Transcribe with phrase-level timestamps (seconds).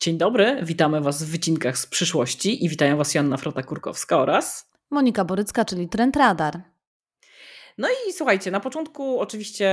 [0.00, 5.24] Dzień dobry, witamy Was w wycinkach z przyszłości i witają Was Joanna Frota-Kurkowska oraz Monika
[5.24, 6.62] Borycka, czyli Trend Radar.
[7.78, 9.66] No i słuchajcie, na początku oczywiście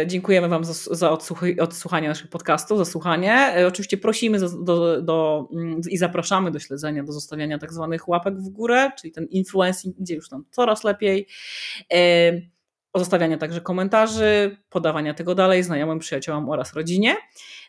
[0.00, 1.10] e, dziękujemy Wam za, za
[1.60, 3.32] odsłuchanie naszych podcastów, za słuchanie.
[3.56, 8.08] E, oczywiście prosimy do, do, do, mm, i zapraszamy do śledzenia, do zostawiania tak zwanych
[8.08, 11.26] łapek w górę, czyli ten influencing idzie już tam coraz lepiej.
[11.92, 12.32] E,
[12.96, 17.16] o zostawiania także komentarzy, podawania tego dalej znajomym, przyjaciołom oraz rodzinie.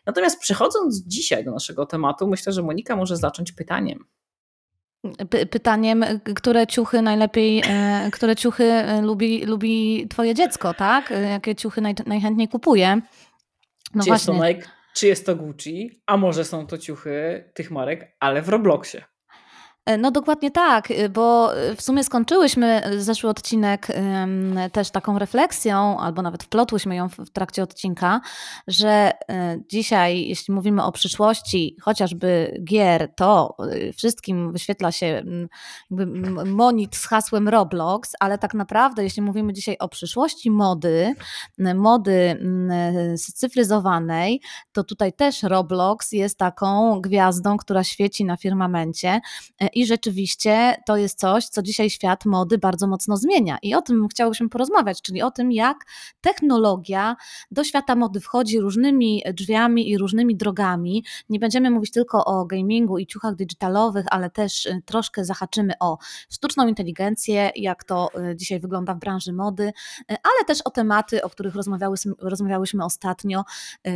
[0.06, 4.04] Natomiast przechodząc dzisiaj do naszego tematu, myślę, że Monika może zacząć pytaniem.
[5.50, 6.04] pytaniem,
[6.36, 11.12] które ciuchy najlepiej, e, które ciuchy e, lubi, lubi twoje dziecko, tak?
[11.30, 13.00] Jakie ciuchy naj, najchętniej kupuje?
[13.94, 14.12] No czy właśnie.
[14.12, 18.42] jest to Nike, czy jest to Gucci, a może są to ciuchy tych marek, ale
[18.42, 19.04] w Robloxie.
[19.88, 23.86] E, no dokładnie tak, y, bo y, w sumie skończyłyśmy y, zeszły odcinek
[24.72, 28.20] też taką refleksją, albo nawet wplotłyśmy ją w trakcie odcinka,
[28.66, 29.12] że
[29.68, 33.56] dzisiaj, jeśli mówimy o przyszłości chociażby gier, to
[33.96, 35.22] wszystkim wyświetla się
[36.46, 41.14] monit z hasłem Roblox, ale tak naprawdę, jeśli mówimy dzisiaj o przyszłości mody,
[41.74, 42.38] mody
[43.16, 44.40] scyfryzowanej,
[44.72, 49.20] to tutaj też Roblox jest taką gwiazdą, która świeci na firmamencie
[49.78, 53.58] i rzeczywiście to jest coś, co dzisiaj świat mody bardzo mocno zmienia.
[53.62, 55.84] I o tym chciałyśmy porozmawiać, czyli o tym, jak
[56.20, 57.16] technologia
[57.50, 61.04] do świata mody wchodzi różnymi drzwiami i różnymi drogami.
[61.28, 65.98] Nie będziemy mówić tylko o gamingu i ciuchach digitalowych, ale też y, troszkę zahaczymy o
[66.30, 69.72] sztuczną inteligencję, jak to y, dzisiaj wygląda w branży mody, y,
[70.08, 71.54] ale też o tematy, o których
[72.20, 73.44] rozmawiałyśmy ostatnio,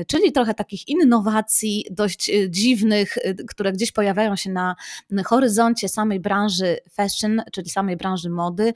[0.06, 4.76] czyli trochę takich innowacji dość dziwnych, które gdzieś pojawiają się na
[5.24, 8.74] horyzoncie horyzoncie samej branży fashion, czyli samej branży mody,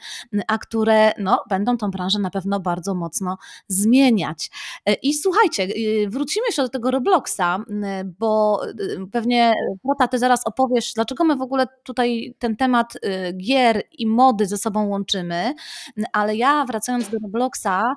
[0.49, 4.51] a które no, będą tą branżę na pewno bardzo mocno zmieniać.
[5.03, 7.65] I słuchajcie, y, wrócimy jeszcze do tego Robloxa,
[8.19, 13.33] bo y, pewnie Prota, ty zaraz opowiesz, dlaczego my w ogóle tutaj ten temat y,
[13.33, 15.55] gier i mody ze sobą łączymy,
[16.13, 17.97] ale ja wracając do Robloxa,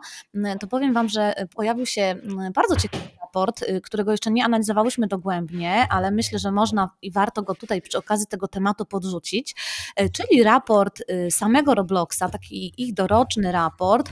[0.60, 2.16] to powiem wam, że pojawił się
[2.54, 7.56] bardzo ciekawy raport, którego jeszcze nie analizowałyśmy dogłębnie, ale myślę, że można i warto go
[7.56, 9.56] tutaj przy okazji tego tematu podrzucić,
[9.96, 14.10] e, czyli raport y, samego Robloxa, taki ich doroczny raport,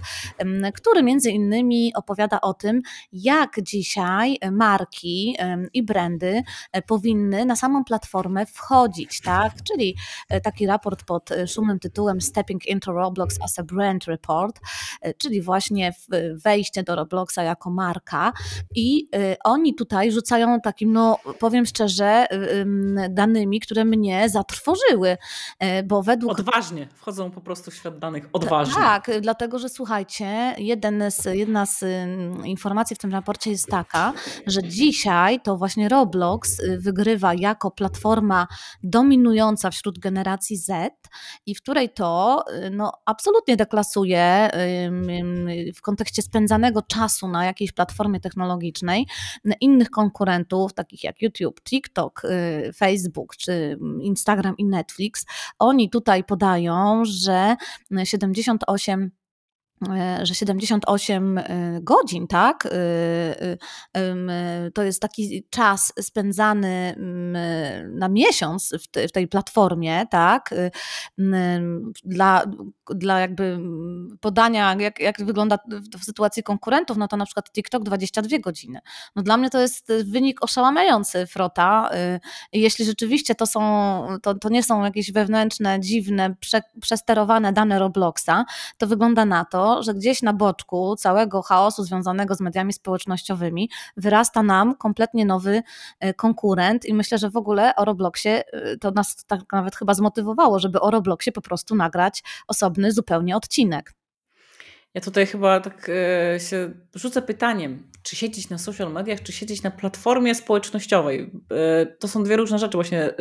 [0.74, 5.38] który między innymi opowiada o tym, jak dzisiaj marki
[5.74, 9.54] i brandy e, powinny na samą platformę wchodzić, tak?
[9.64, 9.96] Czyli
[10.30, 14.60] e, taki raport pod szumnym tytułem Stepping into Roblox as a Brand Report,
[15.18, 15.94] czyli właśnie
[16.44, 18.34] wejście do Robloxa jako marka
[18.76, 19.07] i
[19.44, 22.26] oni tutaj rzucają takim, no powiem szczerze,
[23.10, 25.18] danymi, które mnie zatrwały tworzyły,
[25.60, 26.40] e, bo według...
[26.40, 28.76] Odważnie, wchodzą po prostu w świat danych, odważnie.
[28.76, 30.56] Tak, dlatego, że słuchajcie,
[31.12, 31.86] z, jedna z
[32.46, 34.14] informacji w tym raporcie jest taka,
[34.48, 38.48] że dzisiaj to właśnie Roblox y, wygrywa jako platforma
[38.84, 40.94] dominująca wśród generacji Z
[41.46, 44.50] i w której to y, no, absolutnie deklasuje
[45.76, 48.97] w kontekście spędzanego czasu na jakiejś platformie technologicznej
[49.62, 55.26] innych konkurentów, takich jak YouTube, TikTok, y, Facebook czy Instagram i Netflix,
[55.60, 57.56] oni tutaj podają, że
[58.04, 59.27] 78 E,
[60.24, 62.66] że 78 e, godzin, tak?
[62.66, 62.70] E,
[64.74, 66.96] to jest taki czas spędzany
[67.90, 70.54] na miesiąc w tej platformie, tak?
[72.04, 72.44] Dla,
[72.90, 73.60] dla jakby
[74.22, 75.58] podania, jak, jak wygląda
[76.00, 78.80] w sytuacji konkurentów, no to na przykład TikTok 22 godziny.
[79.16, 81.90] No dla mnie to jest wynik oszałamiający, Frota.
[82.54, 83.62] Jeśli rzeczywiście to są,
[84.22, 88.46] to, to nie są jakieś wewnętrzne, dziwne, prze, przesterowane dane Robloxa,
[88.78, 94.44] to wygląda na to, że gdzieś na boczku całego chaosu związanego z mediami społecznościowymi wyrasta
[94.44, 95.64] nam kompletnie nowy
[96.00, 99.94] e, konkurent i myślę, że w ogóle o Robloxie e, to nas tak nawet chyba
[99.94, 103.94] zmotywowało, żeby o Robloxie po prostu nagrać osobny zupełnie odcinek.
[104.94, 109.64] Ja tutaj chyba tak e, się rzucę pytaniem, czy siedzieć na social mediach, czy siedzieć
[109.64, 111.32] na platformie społecznościowej.
[112.00, 113.14] To są dwie różne rzeczy właśnie.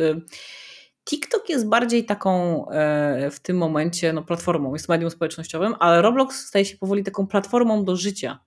[1.09, 6.47] TikTok jest bardziej taką e, w tym momencie no, platformą, jest medium społecznościowym, ale Roblox
[6.47, 8.39] staje się powoli taką platformą do życia.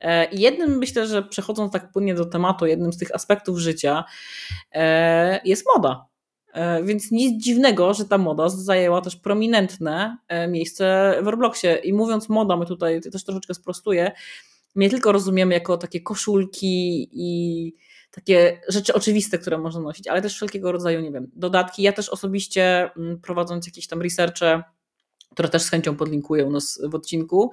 [0.00, 4.04] E, I jednym, myślę, że przechodząc tak płynnie do tematu, jednym z tych aspektów życia
[4.72, 6.06] e, jest moda.
[6.82, 10.18] Więc nic dziwnego, że ta moda zajęła też prominentne
[10.48, 11.76] miejsce w Robloxie.
[11.76, 14.12] I mówiąc moda, my tutaj też troszeczkę sprostuję,
[14.76, 17.74] nie tylko rozumiemy jako takie koszulki i
[18.10, 21.82] takie rzeczy oczywiste, które można nosić, ale też wszelkiego rodzaju, nie wiem, dodatki.
[21.82, 24.62] Ja też osobiście mm, prowadząc jakieś tam researche,
[25.32, 27.50] które też z chęcią podlinkuję u nas w odcinku.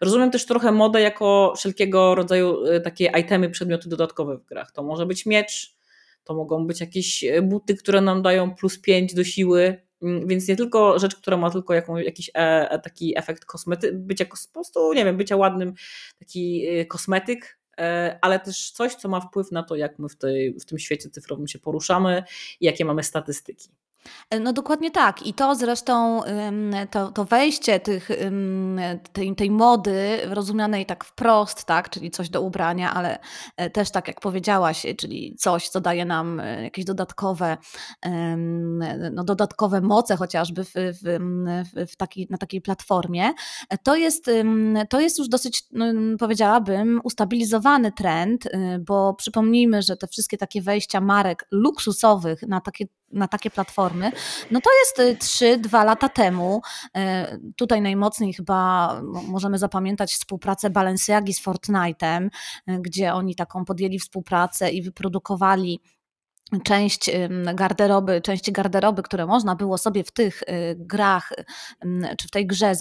[0.00, 4.72] Rozumiem też trochę modę jako wszelkiego rodzaju y, takie itemy, przedmioty dodatkowe w grach.
[4.72, 5.76] To może być miecz,
[6.24, 9.86] to mogą być jakieś buty, które nam dają plus 5 do siły,
[10.26, 14.92] więc nie tylko rzecz, która ma tylko jakiś e, taki efekt kosmety, bycia po prostu,
[14.92, 15.74] nie wiem, bycia ładnym,
[16.18, 17.58] taki kosmetyk,
[18.20, 21.10] ale też coś, co ma wpływ na to, jak my w, tej, w tym świecie
[21.10, 22.22] cyfrowym się poruszamy
[22.60, 23.68] i jakie mamy statystyki.
[24.30, 25.26] E, no dokładnie tak.
[25.26, 26.20] I to zresztą,
[26.90, 28.08] to, to wejście tych,
[29.12, 33.18] tej, tej mody rozumianej tak wprost, tak, czyli coś do ubrania, ale
[33.56, 37.56] e, też tak jak powiedziałaś, czyli coś, co daje nam e, jakieś dodatkowe,
[39.12, 43.32] no dodatkowe moce chociażby w, w, w taki, na takiej platformie,
[43.82, 44.30] to jest,
[44.88, 45.86] to jest już dosyć, no,
[46.18, 48.48] powiedziałabym, ustabilizowany trend,
[48.80, 54.12] bo przypomnijmy, że te wszystkie takie wejścia marek luksusowych na takie na takie platformy,
[54.50, 56.62] no to jest 3-2 y, lata temu.
[56.96, 63.98] Y, tutaj najmocniej chyba możemy zapamiętać współpracę Balenciagi z Fortnite'em, y, gdzie oni taką podjęli
[63.98, 65.80] współpracę i wyprodukowali
[66.60, 67.10] część
[67.54, 71.32] garderoby, części garderoby, które można było sobie w tych y, grach
[72.18, 72.74] czy w tej grze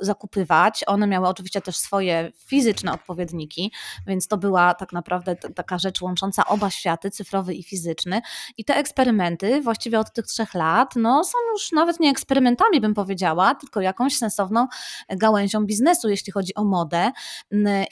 [0.00, 0.84] zakupywać.
[0.86, 3.72] One miały oczywiście też swoje fizyczne odpowiedniki,
[4.06, 8.20] więc to była tak naprawdę taka rzecz łącząca oba światy, cyfrowy i fizyczny.
[8.56, 12.94] I te eksperymenty właściwie od tych trzech lat no, są już nawet nie eksperymentami, bym
[12.94, 14.66] powiedziała, tylko jakąś sensowną
[15.08, 17.10] gałęzią biznesu, jeśli chodzi o modę.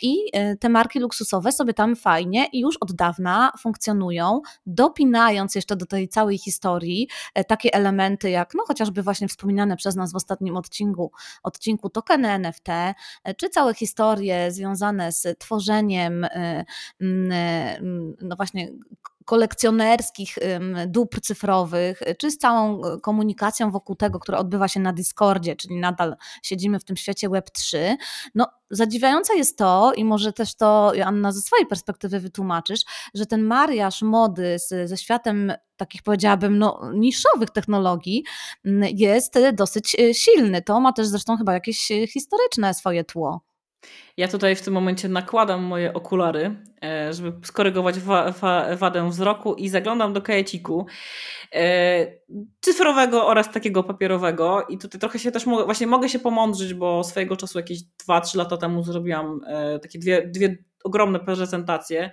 [0.02, 0.16] I
[0.52, 5.76] y, te marki luksusowe sobie tam fajnie i już od dawna funkcjonują, dopinają dodając jeszcze
[5.76, 10.16] do tej całej historii e, takie elementy jak no chociażby właśnie wspominane przez nas w
[10.16, 11.12] ostatnim odcinku,
[11.42, 12.94] odcinku tokeny NFT, e,
[13.36, 16.64] czy całe historie związane z tworzeniem e,
[18.20, 18.72] no właśnie
[19.26, 20.38] kolekcjonerskich
[20.86, 26.16] dóbr cyfrowych, czy z całą komunikacją wokół tego, która odbywa się na Discordzie, czyli nadal
[26.42, 27.96] siedzimy w tym świecie Web3.
[28.34, 32.80] No, zadziwiające jest to, i może też to Anna ze swojej perspektywy wytłumaczysz,
[33.14, 38.24] że ten mariaż mody z, ze światem takich powiedziałabym no, niszowych technologii
[38.94, 40.62] jest dosyć silny.
[40.62, 43.40] To ma też zresztą chyba jakieś historyczne swoje tło.
[44.16, 49.54] Ja tutaj w tym momencie nakładam moje okulary, e, żeby skorygować wa wa wadę wzroku
[49.54, 50.86] i zaglądam do kajeciku
[51.54, 52.06] e,
[52.60, 57.04] cyfrowego oraz takiego papierowego i tutaj trochę się też mogę, właśnie mogę się pomądrzyć, bo
[57.04, 57.78] swojego czasu jakieś
[58.08, 62.10] 2-3 lata temu zrobiłam e, takie dwie, dwie ogromne prezentacje.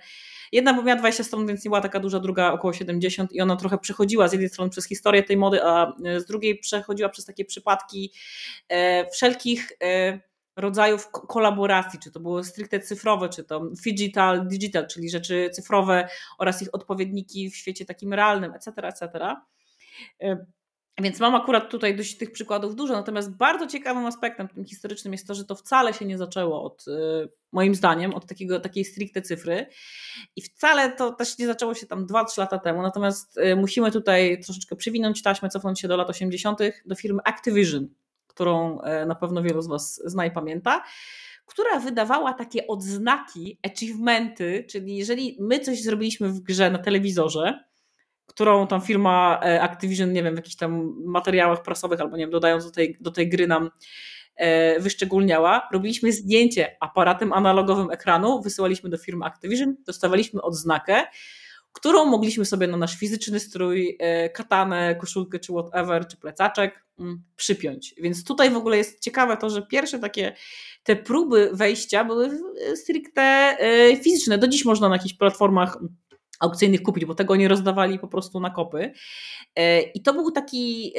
[0.52, 3.78] Jedna miała 20 stron, więc nie była taka duża, druga około 70 i ona trochę
[3.78, 8.12] przechodziła z jednej strony przez historię tej mody, a z drugiej przechodziła przez takie przypadki
[9.12, 9.72] wszelkich
[10.56, 16.08] rodzajów kolaboracji, czy to było stricte cyfrowe, czy to digital, digital, czyli rzeczy cyfrowe
[16.38, 19.36] oraz ich odpowiedniki w świecie takim realnym, etc., etc.
[20.98, 25.26] Więc mam akurat tutaj dość tych przykładów dużo, natomiast bardzo ciekawym aspektem tym historycznym jest
[25.26, 29.22] to, że to wcale się nie zaczęło od, e, moim zdaniem, od takiego, takiej stricte
[29.22, 29.66] cyfry
[30.36, 34.40] i wcale to też nie zaczęło się tam 2-3 lata temu, natomiast e, musimy tutaj
[34.40, 36.58] troszeczkę przywinąć taśmę, cofnąć się do lat 80.
[36.86, 37.88] do firmy Activision,
[38.34, 40.82] którą e, na pewno wielu z Was zna i pamięta,
[41.46, 47.64] która wydawała takie odznaki, achievementy, czyli jeżeli my coś zrobiliśmy w grze na telewizorze,
[48.26, 52.30] którą tam firma e, Activision, nie wiem, w jakichś tam materiałach prasowych albo nie wiem,
[52.30, 53.70] dodając do tej, do tej gry nam
[54.36, 61.04] e, wyszczególniała, robiliśmy zdjęcie aparatem analogowym ekranu, wysyłaliśmy do firmy Activision, dostawaliśmy odznakę,
[61.74, 67.22] którą mogliśmy sobie na nasz fizyczny strój, e, katanę, koszulkę czy whatever, czy plecaczek mm,
[67.36, 67.94] przypiąć.
[67.98, 70.32] Więc tutaj w ogóle jest ciekawe to, że pierwsze takie
[70.82, 72.30] te próby wejścia były
[72.76, 74.38] stricte e, fizyczne.
[74.38, 75.78] Do dziś można na jakichś platformach
[76.40, 78.92] aukcyjnych kupić, bo tego nie rozdawali po prostu na kopy.
[79.56, 80.94] E, I to był taki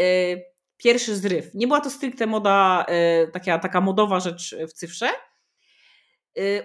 [0.77, 1.53] pierwszy zryw.
[1.53, 2.85] Nie była to stricte moda,
[3.33, 5.07] taka, taka modowa rzecz w cyfrze,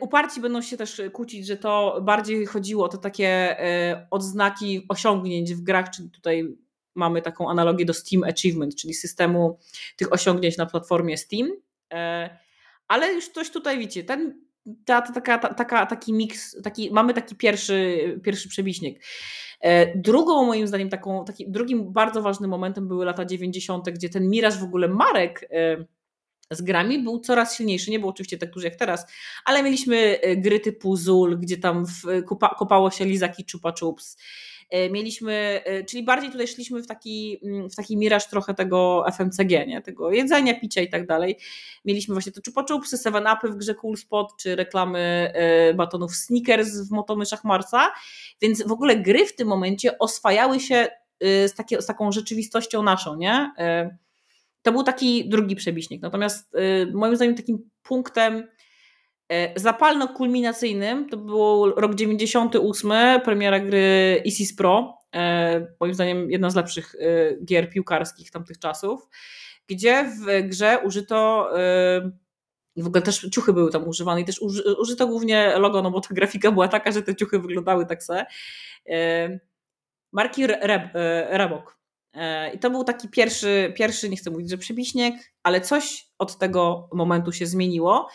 [0.01, 3.61] uparci będą się też kłócić, że to bardziej chodziło o te takie
[3.93, 6.57] y, odznaki osiągnięć w grach, czyli tutaj
[6.95, 9.59] mamy taką analogię do Steam Achievement, czyli systemu
[9.97, 11.47] tych osiągnięć na platformie Steam.
[11.49, 11.57] Y,
[12.89, 14.41] ale już coś tutaj widzicie, ten,
[14.85, 19.03] ta, ta, taka, ta, taka, taki miks, taki, mamy taki pierwszy, pierwszy przebiśnieg.
[19.95, 24.59] Drugą moim zdaniem taką, taki, drugim bardzo ważnym momentem były lata 90., gdzie ten miraż
[24.59, 25.49] w ogóle marek
[26.51, 27.91] z grami był coraz silniejszy.
[27.91, 29.07] Nie był oczywiście tak duży jak teraz,
[29.45, 34.17] ale mieliśmy e, gry typu Zul, gdzie tam w, kopa, kopało się lizaki Chupa Chups.
[34.71, 39.05] E, mieliśmy, e, czyli bardziej tutaj szliśmy w taki, mm, w taki miraż trochę tego
[39.13, 39.83] FMCG, nie?
[39.83, 41.39] tego jedzenia, picia i tak dalej.
[41.85, 45.33] Mieliśmy właśnie te Chupa Chupsy, 7-upy w grze Cool Spot, czy reklamy
[45.75, 47.93] batonów Snickers w Motomyszach Marsa,
[48.43, 50.89] więc w ogóle gry w tym momencie oswajały się
[51.21, 53.51] z, takie, z taką rzeczywistością naszą, nie?
[54.63, 56.03] To był taki drugi przebiśnik.
[56.03, 58.49] Natomiast y, moim zdaniem takim punktem
[59.57, 62.93] Zapalno-kulminacyjnym to był rok 98,
[63.25, 64.99] premiera gry ISIS Pro,
[65.81, 66.95] moim zdaniem jedna z lepszych
[67.45, 69.09] gier piłkarskich tamtych czasów,
[69.67, 71.51] gdzie w grze użyto
[72.77, 74.41] i w ogóle też ciuchy były tam używane i też
[74.79, 78.27] użyto głównie logo, no bo ta grafika była taka, że te ciuchy wyglądały tak se.
[80.13, 80.47] Marki
[81.31, 81.80] Reebok.
[82.55, 86.89] I to był taki pierwszy, pierwszy, nie chcę mówić, że przebiśnieg, ale coś od tego
[86.93, 88.09] momentu się zmieniło.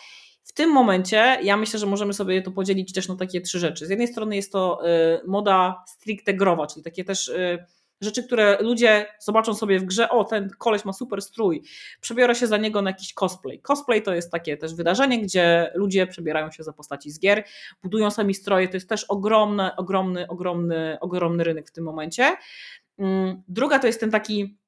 [0.44, 3.86] W tym momencie ja myślę, że możemy sobie to podzielić też na takie trzy rzeczy.
[3.86, 7.64] Z jednej strony jest to y, moda stricte growa, czyli takie też y,
[8.00, 11.62] rzeczy, które ludzie zobaczą sobie w grze, o ten koleś ma super strój,
[12.00, 13.60] przebiorę się za niego na jakiś cosplay.
[13.60, 17.44] Cosplay to jest takie też wydarzenie, gdzie ludzie przebierają się za postaci z gier,
[17.82, 22.36] budują sami stroje, to jest też ogromny, ogromny, ogromny, ogromny rynek w tym momencie.
[22.98, 24.58] Mm, druga to jest ten taki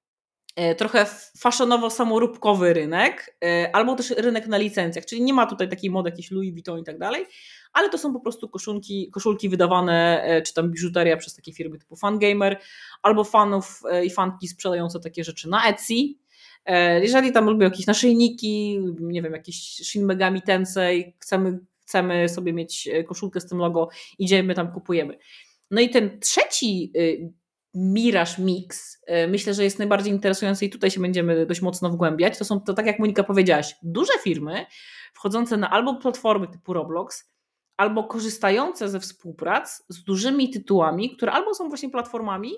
[0.56, 1.06] e, trochę
[1.38, 6.30] faszonowo-samoróbkowy rynek, e, albo też rynek na licencjach, czyli nie ma tutaj takiej mody jakiejś
[6.30, 7.26] Louis Vuitton i tak dalej,
[7.73, 11.78] ale to są po prostu koszulki, koszulki wydawane, e, czy tam biżuteria przez takie firmy
[11.78, 12.61] typu Fangamer,
[13.02, 15.94] albo fanów i fanki sprzedające takie rzeczy na Etsy.
[17.00, 22.88] Jeżeli tam lubią jakieś naszyjniki, nie wiem, jakieś Shin Megami Tensei, chcemy, chcemy sobie mieć
[23.06, 25.18] koszulkę z tym logo, idziemy tam, kupujemy.
[25.70, 27.32] No i ten trzeci y,
[27.78, 32.38] Miraż Mix, e, myślę, że jest najbardziej interesujący i tutaj się będziemy dość mocno wgłębiać.
[32.38, 34.66] To są to, tak jak Monika powiedziałaś, duże firmy
[35.14, 37.32] wchodzące na albo platformy typu Roblox,
[37.76, 42.52] albo korzystające ze współprac z dużymi tytułami, które albo są właśnie platformami,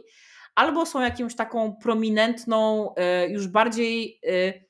[0.54, 4.69] albo są jakąś taką prominentną, e, już bardziej e,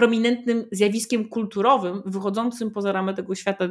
[0.00, 3.68] prominentnym zjawiskiem kulturowym, wychodzącym poza ramę tego świata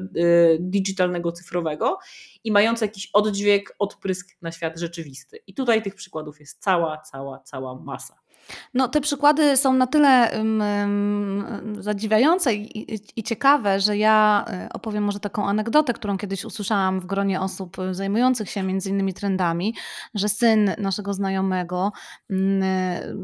[0.60, 1.98] digitalnego, cyfrowego
[2.44, 5.40] i mający jakiś oddźwięk, odprysk na świat rzeczywisty.
[5.48, 8.19] I tutaj tych przykładów jest cała, cała, cała masa.
[8.74, 11.44] No, te przykłady są na tyle um,
[11.80, 17.00] zadziwiające i, i, i, ciekawe, że ja e, opowiem może taką anegdotę, którą kiedyś usłyszałam
[17.00, 19.76] w gronie osób zajmujących się między innymi trendami,
[20.14, 21.92] że syn naszego znajomego
[22.30, 22.62] um,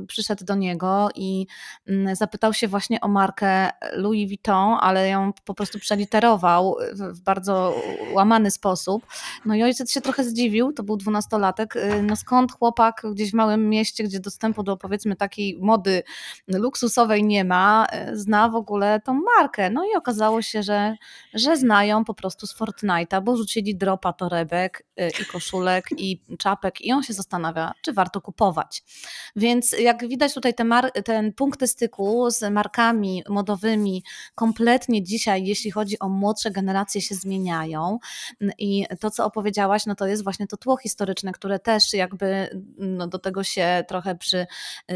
[0.07, 1.47] przyszedł do niego i
[1.87, 7.21] um, zapytał się właśnie o markę Louis Vuitton, ale ją po prostu przeliterował w, w
[7.21, 7.75] bardzo
[8.13, 9.05] łamany sposób.
[9.45, 13.33] No i ojciec się trochę zdziwił, to był dwunastolatek, y, no skąd chłopak gdzieś w
[13.33, 16.03] małym mieście, gdzie dostępu do powiedzmy takiej mody
[16.47, 19.69] luksusowej nie ma, e, zna w ogóle tą markę.
[19.69, 20.95] No i okazało się, że,
[21.33, 24.85] że znają po prostu z Fortnite'a, bo rzucili dropa torebek
[25.21, 28.83] i koszulek i czapek i on się zastanawia, czy warto kupować.
[29.35, 30.65] Więc jak widać tutaj te
[31.03, 34.03] ten punkty styku z markami modowymi
[34.35, 37.99] kompletnie dzisiaj, jeśli chodzi o młodsze generacje się zmieniają
[38.57, 43.07] i to, co opowiedziałaś, no to jest właśnie to tło historyczne, które też jakby no,
[43.07, 44.47] do tego się trochę przy,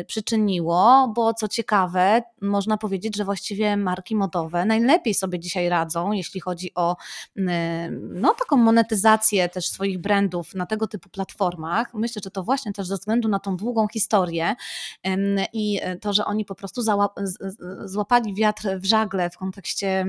[0.08, 6.40] przyczyniło, bo co ciekawe, można powiedzieć, że właściwie marki modowe najlepiej sobie dzisiaj radzą, jeśli
[6.40, 6.96] chodzi o
[8.00, 11.94] no, taką monetyzację też swoich brandów na tego typu platformach.
[11.94, 14.56] Myślę, że to właśnie też ze względu na tą długą historię
[15.54, 16.82] i to, że oni po prostu
[17.86, 20.06] złapali wiatr w żagle w kontekście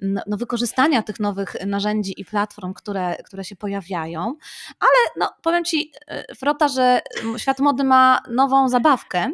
[0.00, 4.34] no, wykorzystania tych nowych narzędzi i platform, które, które się pojawiają.
[4.80, 7.00] Ale no, powiem Ci, e, Frota, że
[7.36, 9.30] świat mody ma nową zabawkę,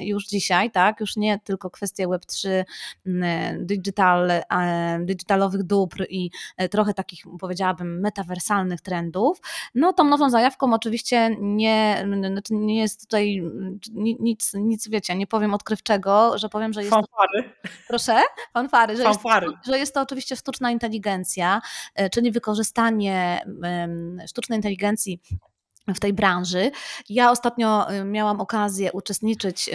[0.00, 1.00] już dzisiaj, tak?
[1.00, 2.64] Już nie tylko kwestie Web3,
[3.58, 4.30] digital,
[5.00, 9.11] digitalowych dóbr i e, trochę takich, powiedziałabym, metawersalnych trendów.
[9.74, 13.42] No, tą nową zajawką oczywiście nie, znaczy nie jest tutaj
[13.94, 16.94] nic, nic, wiecie, nie powiem odkrywczego, że powiem, że jest.
[16.94, 17.42] Fanfary.
[17.62, 18.22] To, proszę?
[18.52, 19.46] Fanfary, że, Fanfary.
[19.46, 21.60] Jest, że jest to oczywiście sztuczna inteligencja,
[21.94, 23.44] e, czyli wykorzystanie
[24.26, 25.20] sztucznej inteligencji
[25.88, 26.70] w tej branży.
[27.08, 29.70] Ja ostatnio y, miałam okazję uczestniczyć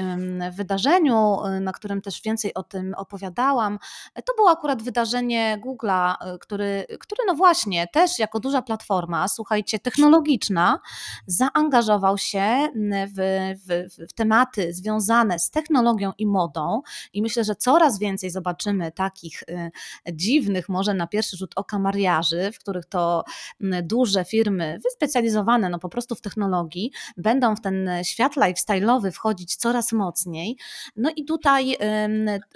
[0.51, 3.79] w wydarzeniu, y, na którym też więcej o tym opowiadałam.
[4.25, 9.79] To było akurat wydarzenie Google'a, y, który, który no właśnie też jako duża platforma, słuchajcie,
[9.79, 10.79] technologiczna,
[11.25, 12.67] zaangażował się
[13.15, 16.81] w, w, w tematy związane z technologią i modą
[17.13, 19.43] i myślę, że coraz więcej zobaczymy takich
[20.13, 23.23] dziwnych, może na pierwszy rzut oka mariaży, w których to
[23.83, 29.91] duże firmy wyspecjalizowane, no po prostu w technologii, będą w ten świat lifestyle'owy wchodzić coraz
[29.91, 30.57] mocniej.
[30.95, 31.77] No i tutaj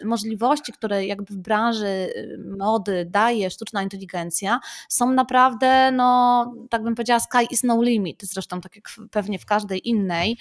[0.03, 2.13] możliwości, które jakby w branży
[2.57, 8.23] mody daje sztuczna inteligencja, są naprawdę, no tak bym powiedziała, sky is no limit.
[8.23, 10.37] Zresztą tak jak pewnie w każdej innej,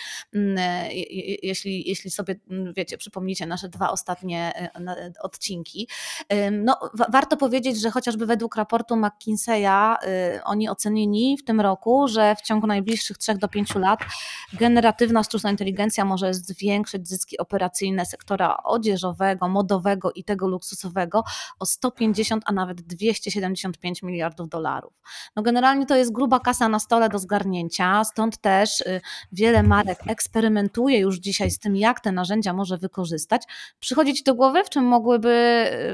[1.42, 2.34] jeśli, jeśli sobie,
[2.76, 5.88] wiecie, przypomnicie nasze dwa ostatnie e, odcinki.
[6.52, 6.78] No,
[7.08, 9.96] warto powiedzieć, że chociażby według raportu McKinsey'a
[10.36, 14.00] y, oni ocenili w tym roku, że w ciągu najbliższych najbliższych 3 do 5 lat
[14.52, 21.24] generatywna sztuczna inteligencja może zwiększyć zyski operacyjne sektora odzieżowego, modowego i tego luksusowego
[21.58, 24.92] o 150, a nawet 275 miliardów dolarów.
[25.36, 29.00] No generalnie to jest gruba kasa na stole do zgarnięcia, stąd też y,
[29.32, 33.42] wiele marek eksperymentuje już dzisiaj z tym, jak te narzędzia może wykorzystać.
[33.80, 35.30] Przychodzi Ci do głowy, w czym mogłyby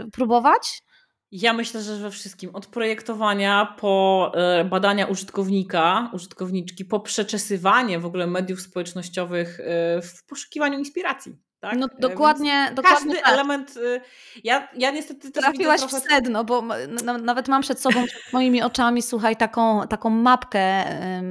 [0.07, 0.86] y, próbować?
[1.31, 2.51] Ja myślę, że we wszystkim.
[2.55, 10.25] Od projektowania po e, badania użytkownika, użytkowniczki, po przeczesywanie w ogóle mediów społecznościowych e, w
[10.27, 11.46] poszukiwaniu inspiracji.
[11.71, 11.79] Tak?
[11.79, 13.33] No dokładnie, Więc dokładnie każdy tak.
[13.33, 13.77] element.
[13.77, 14.01] Y,
[14.45, 16.17] ja, ja niestety też Trafiłaś widzę w trochę...
[16.17, 16.63] sedno, bo
[17.23, 20.85] nawet mam przed sobą, przed moimi oczami, słuchaj, taką, taką mapkę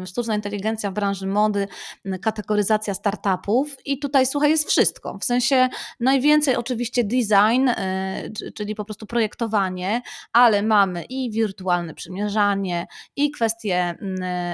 [0.05, 1.67] sztuczna inteligencja w branży mody,
[2.21, 5.17] kategoryzacja startupów i tutaj, słuchaj, jest wszystko.
[5.17, 10.01] W sensie najwięcej oczywiście design, y, czyli po prostu projektowanie,
[10.33, 13.95] ale mamy i wirtualne przymierzanie, i kwestie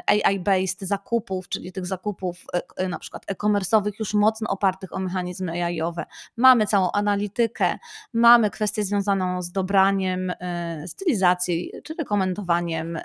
[0.05, 2.45] AI-based zakupów, czyli tych zakupów
[2.81, 6.05] y, na przykład e-commerce'owych już mocno opartych o mechanizmy AI-owe.
[6.37, 7.79] Mamy całą analitykę,
[8.13, 12.97] mamy kwestię związaną z dobraniem e, stylizacji, czy rekomendowaniem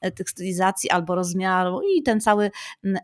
[0.00, 2.50] e, tych stylizacji albo rozmiaru i ten cały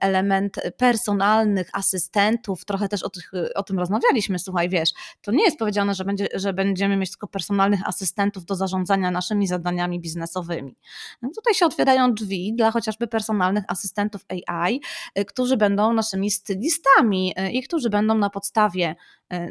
[0.01, 4.91] element personalnych asystentów, trochę też o, tych, o tym rozmawialiśmy, słuchaj, wiesz,
[5.23, 9.47] to nie jest powiedziane, że, będzie, że będziemy mieć tylko personalnych asystentów do zarządzania naszymi
[9.47, 10.77] zadaniami biznesowymi.
[11.23, 14.81] No tutaj się otwierają drzwi dla chociażby personalnych asystentów AI,
[15.15, 18.97] e, którzy będą naszymi stylistami i którzy będą na podstawie E,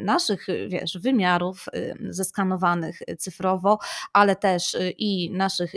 [0.00, 3.78] naszych, e, wiesz, wymiarów e, zeskanowanych cyfrowo,
[4.12, 5.72] ale też i naszych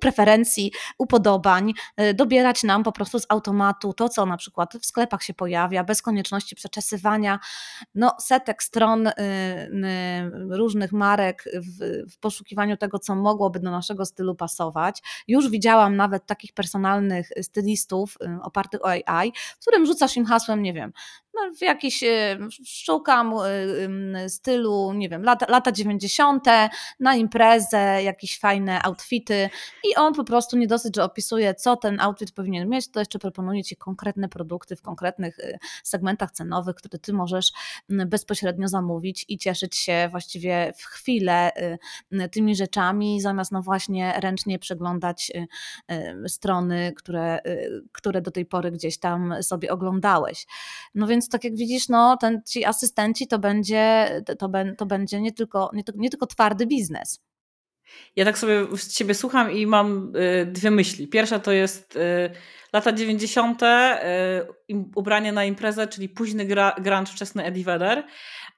[0.00, 1.72] preferencji, upodobań,
[2.14, 6.02] dobierać nam po prostu z automatu to, co na przykład w sklepach się pojawia, bez
[6.02, 7.38] konieczności przeczesywania
[7.94, 9.10] no, setek stron
[10.50, 15.02] różnych marek w, w poszukiwaniu tego, co mogłoby do naszego stylu pasować.
[15.28, 20.72] Już widziałam nawet takich personalnych stylistów opartych o AI, w którym rzucasz im hasłem, nie
[20.72, 20.92] wiem,
[21.36, 23.34] no, w jakiś, y, szukam
[24.24, 26.44] y, stylu, nie wiem, lata, lata 90.
[27.00, 29.50] na imprezę, jakieś fajne outfity
[29.84, 33.18] i on po prostu nie dosyć, że opisuje, co ten outfit powinien mieć, to jeszcze
[33.18, 37.52] proponuje Ci konkretne produkty w konkretnych y, segmentach cenowych, które Ty możesz
[37.88, 41.52] bezpośrednio zamówić i cieszyć się właściwie w chwilę
[42.32, 45.32] tymi rzeczami, zamiast no właśnie ręcznie przeglądać
[46.26, 47.40] strony, które,
[47.92, 50.46] które do tej pory gdzieś tam sobie oglądałeś.
[50.94, 55.32] No więc tak jak widzisz, no, ten, ci asystenci to będzie, to, to będzie nie
[55.32, 57.20] tylko, nie, nie tylko twardy biznes.
[58.16, 61.08] Ja tak sobie z ciebie słucham i mam y, dwie myśli.
[61.08, 62.30] Pierwsza to jest y,
[62.72, 63.66] lata 90., y,
[64.96, 68.06] ubranie na imprezę, czyli późny gra, grunge, wczesny Eddie Vedder.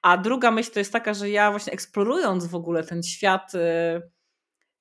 [0.01, 3.59] A druga myśl to jest taka, że ja właśnie eksplorując w ogóle ten świat y,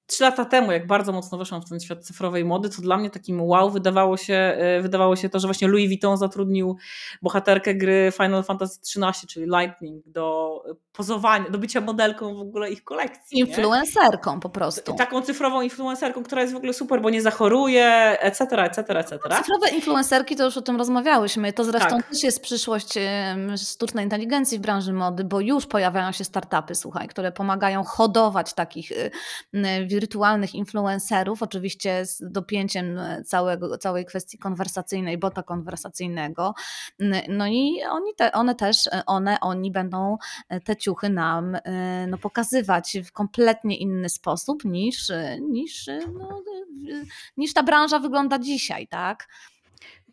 [0.09, 3.11] trzy lata temu, jak bardzo mocno weszłam w ten świat cyfrowej mody, to dla mnie
[3.11, 6.77] takim wow wydawało się, e, wydawało się to, że właśnie Louis Vuitton zatrudnił
[7.23, 10.49] bohaterkę gry Final Fantasy XIII, czyli Lightning, do
[10.92, 13.38] pozowania, do bycia modelką w ogóle ich kolekcji.
[13.38, 14.40] Influencerką nie?
[14.40, 14.94] po prostu.
[14.94, 17.87] Taką cyfrową influencerką, która jest w ogóle super, bo nie zachoruje,
[18.21, 19.18] etc., etc., etc.
[19.18, 21.53] Cyfrowe influencerki, to już o tym rozmawiałyśmy.
[21.53, 22.09] To zresztą tak.
[22.09, 22.94] też jest przyszłość
[23.57, 28.92] sztucznej inteligencji w branży mody, bo już pojawiają się startupy, słuchaj, które pomagają hodować takich
[30.00, 36.54] wirtualnych influencerów, oczywiście z dopięciem całego, całej kwestii konwersacyjnej, bota konwersacyjnego.
[37.28, 40.18] No i oni te, one też, one, oni będą
[40.64, 41.56] te ciuchy nam
[42.08, 45.87] no, pokazywać w kompletnie inny sposób niż, niż,
[46.18, 46.42] no,
[47.37, 49.28] niż ta branża wygląda dzisiaj, tak?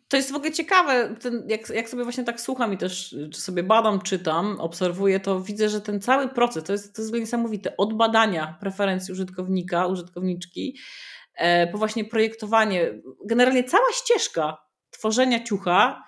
[0.08, 3.62] To jest w ogóle ciekawe, ten, jak, jak sobie właśnie tak słucham i też sobie
[3.62, 7.76] badam, czytam, obserwuję, to widzę, że ten cały proces to jest, to jest niesamowite.
[7.76, 10.78] Od badania preferencji użytkownika, użytkowniczki,
[11.34, 12.92] e, po właśnie projektowanie,
[13.24, 14.58] generalnie cała ścieżka
[14.90, 16.04] tworzenia ciucha,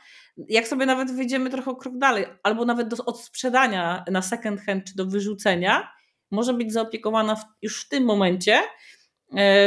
[0.49, 4.97] jak sobie nawet wyjdziemy trochę krok dalej, albo nawet do odsprzedania na second hand czy
[4.97, 5.93] do wyrzucenia,
[6.31, 8.63] może być zaopiekowana w, już w tym momencie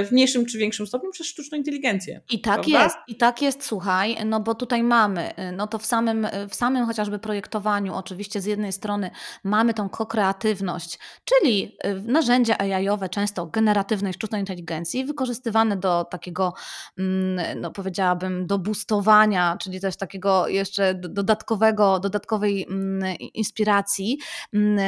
[0.05, 2.21] w mniejszym czy większym stopniu przez sztuczną inteligencję.
[2.31, 2.83] I tak prawda?
[2.83, 6.47] jest, i tak jest, słuchaj, no bo tutaj mamy, y, no to w samym, y,
[6.49, 9.11] w samym chociażby projektowaniu, oczywiście z jednej strony
[9.43, 16.53] mamy tą kokreatywność, czyli narzędzia AI-owe, często generatywnej sztucznej inteligencji, wykorzystywane do takiego,
[16.97, 24.17] mm, no powiedziałabym, do boostowania, czyli też takiego jeszcze dodatkowego, dodatkowej mm, inspiracji
[24.53, 24.79] mm,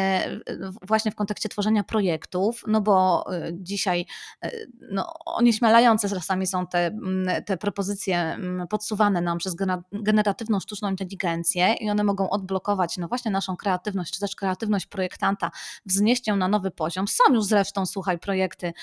[0.82, 4.06] właśnie w kontekście tworzenia projektów, no bo dzisiaj
[4.92, 9.56] no, onieśmielające czasami są te, mm, te propozycje mm, podsuwane nam przez
[9.92, 15.52] generatywną sztuczną inteligencję i one mogą odblokować no właśnie naszą kreatywność, czy też kreatywność projektanta,
[15.86, 17.08] wznieść ją na nowy poziom.
[17.08, 18.74] Są już zresztą, słuchaj, projekty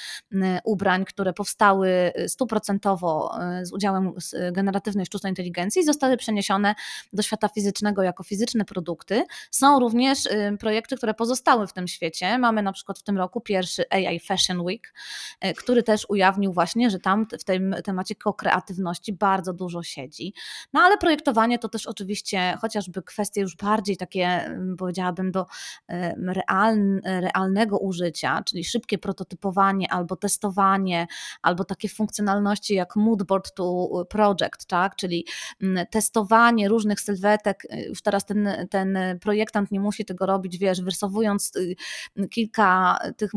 [0.64, 4.12] ubrań, które powstały stuprocentowo z udziałem
[4.52, 6.74] generatywnej sztucznej inteligencji i zostały przeniesione
[7.12, 9.24] do świata fizycznego jako fizyczne produkty.
[9.50, 10.28] Są również
[10.60, 12.38] projekty, które pozostały w tym świecie.
[12.38, 14.94] Mamy na przykład w tym roku pierwszy AI Fashion Week,
[15.40, 20.34] e, który też ujawnił właśnie, że tam w tym temacie kreatywności bardzo dużo siedzi.
[20.72, 25.46] No ale projektowanie to też oczywiście chociażby kwestie już bardziej takie, powiedziałabym, do
[27.04, 31.06] realnego użycia, czyli szybkie prototypowanie albo testowanie,
[31.42, 34.96] albo takie funkcjonalności jak Moodboard to Project, tak?
[34.96, 35.26] czyli
[35.90, 37.62] testowanie różnych sylwetek.
[37.88, 41.76] Już teraz ten, ten projektant nie musi tego robić, wiesz, wyrysowując y,
[42.30, 43.30] kilka tych,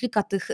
[0.00, 0.48] kilka tych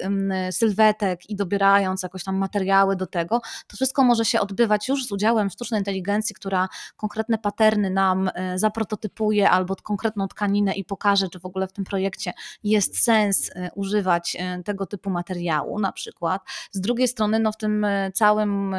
[0.50, 5.12] sylwetek i dobierając jakoś tam materiały do tego, to wszystko może się odbywać już z
[5.12, 11.40] udziałem sztucznej inteligencji, która konkretne paterny nam e, zaprototypuje albo konkretną tkaninę i pokaże, czy
[11.40, 12.32] w ogóle w tym projekcie
[12.64, 16.42] jest sens e, używać e, tego typu materiału na przykład.
[16.70, 18.74] Z drugiej strony no w tym całym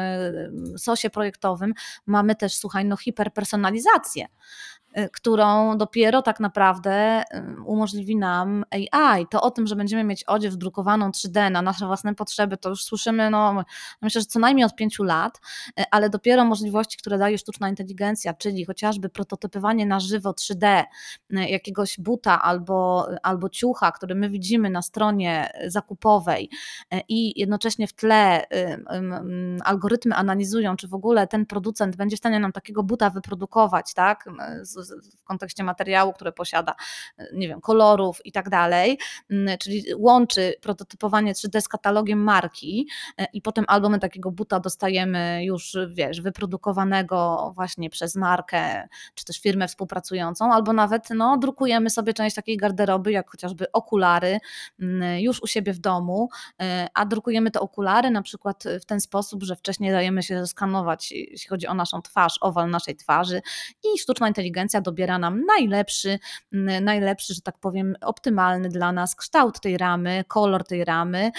[0.76, 1.74] sosie projektowym
[2.06, 4.26] mamy też, słuchaj, no hiperpersonalizację.
[4.98, 9.26] Y, którą dopiero tak naprawdę y, umożliwi nam AI.
[9.26, 12.84] To o tym, że będziemy mieć odzież drukowaną 3D na nasze własne potrzeby, to już
[12.84, 13.64] słyszymy, no
[14.02, 15.40] myślę, że co najmniej od pięciu lat,
[15.80, 20.84] y, ale dopiero możliwości, które daje sztuczna inteligencja, czyli chociażby prototypowanie na żywo 3D
[21.30, 26.50] jakiegoś buta albo, albo ciucha, który my widzimy na stronie zakupowej
[27.08, 28.46] i jednocześnie w tle
[29.64, 34.28] algorytmy analizują, czy w ogóle ten producent będzie w stanie nam takiego buta wyprodukować, tak,
[35.20, 36.74] w kontekście materiału, które posiada,
[37.32, 38.98] nie wiem, kolorów i tak dalej,
[39.30, 44.60] mm, czyli łączy prototypowanie 3D z katalogiem marki e, i potem albo my takiego buta
[44.60, 51.90] dostajemy już, wiesz, wyprodukowanego właśnie przez markę, czy też firmę współpracującą, albo nawet no, drukujemy
[51.90, 54.38] sobie część takiej garderoby, jak chociażby okulary
[54.80, 56.28] mm, już u siebie w domu,
[56.62, 61.12] e, a drukujemy te okulary na przykład w ten sposób, że wcześniej dajemy się skanować,
[61.12, 63.42] jeśli chodzi o naszą twarz, owal naszej twarzy
[63.84, 66.18] i sztuczna inteligencja dobiera nam najlepszy,
[66.82, 71.30] najlepszy, że tak powiem, optymalny dla nas kształt tej ramy, kolor tej ramy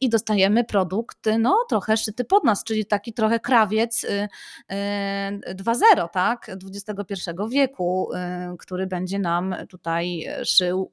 [0.00, 6.08] i dostajemy produkt no, trochę szyty pod nas, czyli taki trochę krawiec 2.0, y, y,
[6.12, 6.50] tak,
[6.88, 10.90] XXI wieku, y, który będzie nam tutaj szył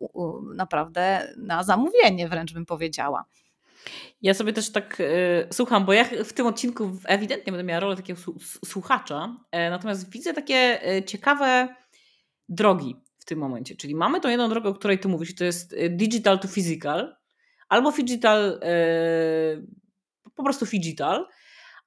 [0.55, 3.25] naprawdę na zamówienie, wręcz bym powiedziała.
[4.21, 7.95] Ja sobie też tak y, słucham, bo ja w tym odcinku ewidentnie będę miała rolę
[7.95, 8.19] takiego
[8.65, 11.75] słuchacza, e, natomiast widzę takie ciekawe
[12.49, 13.75] drogi w tym momencie.
[13.75, 17.15] Czyli mamy tą jedną drogę, o której ty mówisz, to jest y, digital to physical,
[17.69, 19.67] albo digital, yy,
[20.35, 21.27] po prostu digital,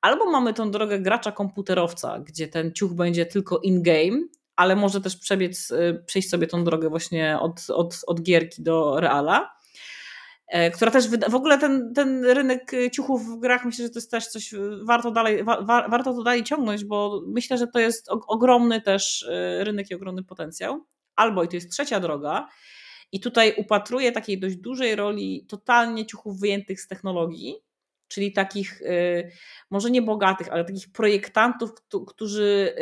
[0.00, 4.22] albo mamy tą drogę gracza komputerowca, gdzie ten ciuch będzie tylko in-game,
[4.56, 9.00] ale może też przebiec, yy, przejść sobie tą drogę właśnie od, od, od gierki do
[9.00, 9.61] reala e,
[10.74, 14.26] która też w ogóle ten, ten rynek ciuchów w grach myślę, że to jest też
[14.26, 19.22] coś warto dalej, wa, warto to dalej ciągnąć, bo myślę, że to jest ogromny też
[19.22, 20.86] y, rynek i ogromny potencjał.
[21.16, 22.48] Albo i to jest trzecia droga.
[23.12, 27.56] I tutaj upatruję takiej dość dużej roli totalnie ciuchów wyjętych z technologii,
[28.08, 28.82] czyli takich
[29.70, 31.70] może nie bogatych, ale takich projektantów,
[32.06, 32.74] którzy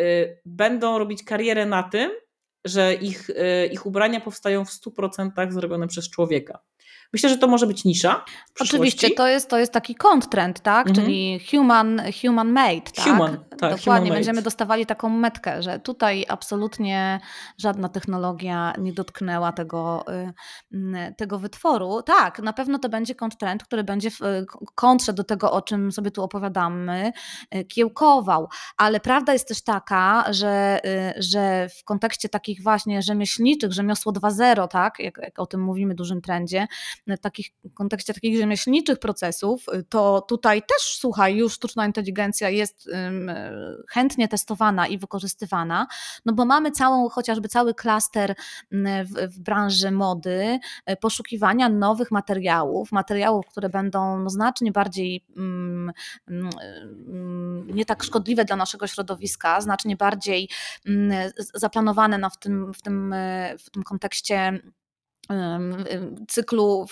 [0.44, 2.10] będą robić karierę na tym,
[2.64, 3.30] że ich,
[3.72, 6.60] ich ubrania powstają w 100% zrobione przez człowieka.
[7.12, 8.24] Myślę, że to może być nisza.
[8.60, 10.86] Oczywiście, to jest, to jest taki kontrend, tak?
[10.86, 11.06] Mhm.
[11.06, 13.04] Czyli human, human made, tak?
[13.04, 13.76] Human, tak.
[13.76, 17.20] Dokładnie, human będziemy dostawali taką metkę, że tutaj absolutnie
[17.58, 20.04] żadna technologia nie dotknęła tego,
[20.72, 22.02] y, tego wytworu.
[22.02, 25.92] Tak, na pewno to będzie kontrend, który będzie w y, kontrze do tego, o czym
[25.92, 27.12] sobie tu opowiadamy,
[27.54, 28.48] y, kiełkował.
[28.76, 30.80] Ale prawda jest też taka, że,
[31.16, 34.98] że w kontekście takich właśnie rzemieślniczych, rzemiosło 2.0, tak?
[34.98, 36.66] Jak, jak o tym mówimy dużym trendzie,
[37.18, 42.90] takich, w kontekście takich rzemieślniczych procesów, to tutaj też, słuchaj, już sztuczna inteligencja jest
[43.88, 45.86] chętnie testowana i wykorzystywana,
[46.24, 48.34] no bo mamy całą, chociażby cały klaster
[49.04, 50.58] w, w branży mody,
[51.00, 55.24] poszukiwania nowych materiałów, materiałów, które będą no, znacznie bardziej
[57.66, 60.48] nie tak szkodliwe dla naszego środowiska, znacznie bardziej
[61.54, 63.14] zaplanowane na w tym, w tym,
[63.58, 64.60] w tym kontekście
[66.28, 66.86] cyklu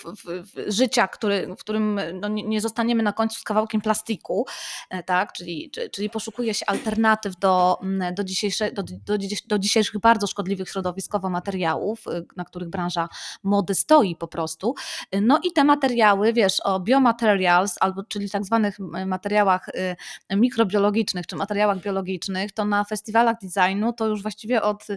[0.67, 4.45] życia, który, w którym no nie zostaniemy na końcu z kawałkiem plastiku,
[4.89, 5.33] e, tak?
[5.33, 7.79] czyli, czyli poszukuje się alternatyw do,
[8.13, 13.09] do, dzisiejsze, do, do, do dzisiejszych bardzo szkodliwych środowiskowo materiałów, y, na których branża
[13.43, 14.75] mody stoi po prostu.
[15.21, 19.95] No i te materiały, wiesz, o biomaterials, albo czyli tak zwanych materiałach y,
[20.35, 24.87] mikrobiologicznych, czy materiałach biologicznych, to na festiwalach designu to już właściwie od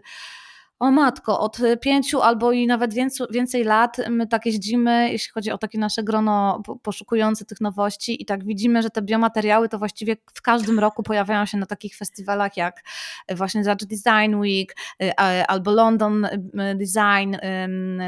[0.83, 5.51] o matko, od pięciu albo i nawet więcej, więcej lat my tak jeździmy, jeśli chodzi
[5.51, 10.17] o takie nasze grono poszukujące tych nowości i tak widzimy, że te biomateriały to właściwie
[10.35, 12.83] w każdym roku pojawiają się na takich festiwalach jak
[13.31, 15.17] właśnie Dutch Design Week y,
[15.47, 16.31] albo London y,
[16.75, 17.37] Design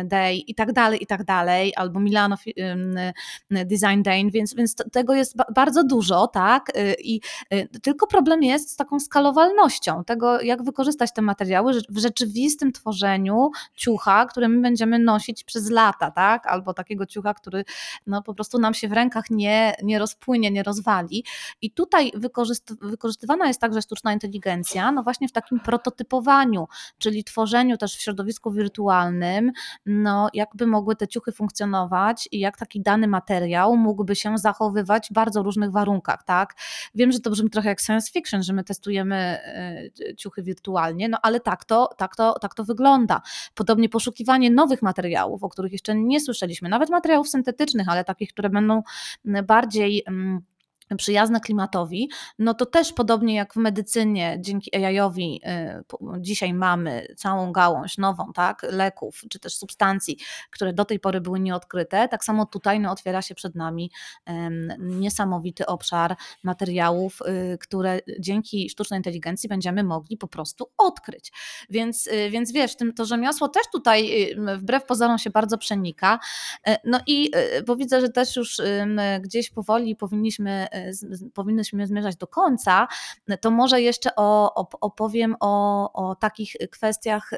[0.05, 2.37] Day i tak dalej, i tak dalej, albo Milano
[3.51, 6.79] Design Day, więc, więc tego jest bardzo dużo, tak?
[6.79, 7.21] Y, I
[7.83, 14.27] tylko problem jest z taką skalowalnością tego, jak wykorzystać te materiały w rzeczywistym tworzeniu ciucha,
[14.27, 16.47] które my będziemy nosić przez lata, tak?
[16.47, 17.65] Albo takiego ciucha, który
[18.07, 21.25] no, po prostu nam się w rękach nie, nie rozpłynie, nie rozwali.
[21.63, 22.13] I tutaj
[22.83, 28.53] wykorzystywana jest także sztuczna inteligencja, no właśnie w takim prototypowaniu, czyli tworzeniu też w środowisku
[28.53, 29.53] wirtualnym,
[29.87, 35.13] no jakby mogły te ciuchy funkcjonować i jak taki dany materiał mógłby się zachowywać w
[35.13, 36.55] bardzo różnych warunkach, tak?
[36.95, 41.19] Wiem, że to brzmi trochę jak science fiction, że my testujemy e, ciuchy wirtualnie, no
[41.23, 43.21] ale tak to, tak to, tak to wygląda.
[43.55, 48.51] Podobnie poszukiwanie nowych materiałów, o których jeszcze nie słyszeliśmy, nawet materiałów syntetycznych, ale takich, które
[48.51, 48.83] będą
[49.45, 50.41] bardziej mm,
[50.97, 57.53] przyjazne klimatowi, no to też podobnie jak w medycynie dzięki AI-owi y, dzisiaj mamy całą
[57.53, 60.19] gałąź nową, tak, leków czy też substancji,
[60.51, 63.91] które do tej pory były nieodkryte, tak samo tutaj no, otwiera się przed nami
[64.79, 67.19] niesamowity obszar materiałów,
[67.55, 71.33] y, które dzięki sztucznej inteligencji będziemy mogli po prostu odkryć.
[71.71, 74.11] Więc, y, więc wiesz, tym, to rzemiosło też tutaj
[74.59, 76.19] wbrew pozorom się bardzo przenika.
[76.85, 77.31] No i
[77.67, 78.61] bo widzę, że też już
[79.21, 80.67] gdzieś powoli powinniśmy
[81.35, 82.89] powinnyśmy zmierzać do końca,
[83.41, 84.15] to może jeszcze
[84.81, 87.31] opowiem o, o takich kwestiach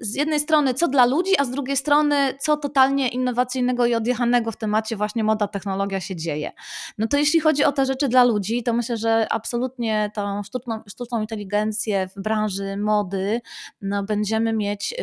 [0.00, 4.52] z jednej strony co dla ludzi, a z drugiej strony co totalnie innowacyjnego i odjechanego
[4.52, 6.52] w temacie właśnie moda, technologia się dzieje.
[6.98, 10.82] No to jeśli chodzi o te rzeczy dla ludzi, to myślę, że absolutnie tą sztuczną,
[10.88, 13.40] sztuczną inteligencję w branży mody
[13.80, 14.94] no będziemy mieć,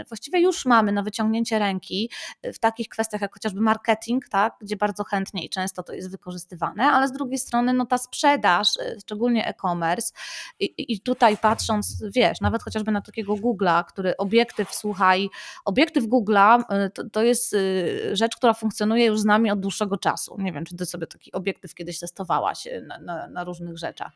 [0.00, 2.10] y, właściwie już mamy na wyciągnięcie ręki
[2.54, 6.84] w takich kwestiach jak chociażby marketing, tak, gdzie bardzo chętnie i często to jest wykorzystywane,
[6.84, 10.12] ale z drugiej strony no ta sprzedaż, y, szczególnie e-commerce
[10.60, 15.28] i, i tutaj patrząc, wiesz, nawet chociażby na takiego Google Google'a, który obiektyw, słuchaj,
[15.64, 19.96] obiektyw Google'a y, to, to, jest y, rzecz, która funkcjonuje już z nami od dłuższego
[19.96, 20.36] czasu.
[20.38, 24.12] Nie wiem, czy ty sobie taki obiektyw kiedyś testowałaś y, na, na, na różnych rzeczach.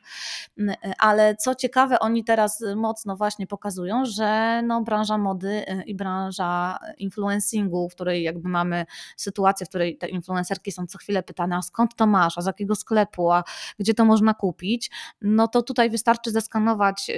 [0.99, 7.89] Ale co ciekawe, oni teraz mocno właśnie pokazują, że no, branża mody i branża influencingu,
[7.89, 8.87] w której jakby mamy
[9.17, 12.47] sytuację, w której te influencerki są co chwilę pytane, a skąd to masz, a z
[12.47, 13.45] jakiego sklepu, a
[13.79, 14.91] gdzie to można kupić,
[15.21, 17.11] no to tutaj wystarczy zeskanować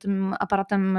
[0.00, 0.98] tym aparatem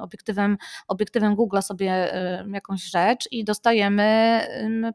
[0.00, 2.12] obiektywem, obiektywem Google sobie
[2.52, 4.40] jakąś rzecz i dostajemy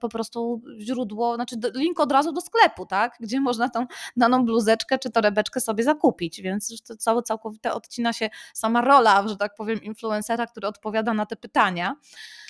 [0.02, 3.18] po prostu źródło, znaczy link od razu do sklepu, tak?
[3.20, 3.86] gdzie można tą
[4.18, 9.38] daną bluzeczkę czy torebeczkę sobie zakupić, więc to całe całkowite odcina się sama rola, że
[9.38, 11.96] tak powiem, influencera, który odpowiada na te pytania.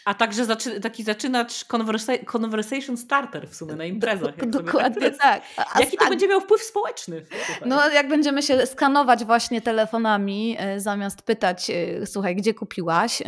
[0.05, 4.37] A także zaczy, taki zaczynacz conversa conversation starter w sumie na imprezach.
[4.37, 5.41] Jak Dokładnie tak.
[5.57, 7.25] A, Jaki to będzie miał wpływ społeczny?
[7.65, 13.21] No jak będziemy się skanować właśnie telefonami e, zamiast pytać, e, słuchaj, gdzie kupiłaś?